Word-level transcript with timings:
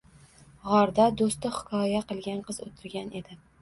g‘orda 0.63 1.05
do‘sti 1.23 1.53
hikoya 1.59 2.03
qilgan 2.11 2.45
qiz 2.51 2.67
o‘tirgan 2.69 3.19
edi 3.23 3.45